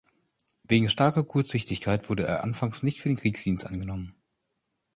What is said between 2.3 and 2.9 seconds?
anfangs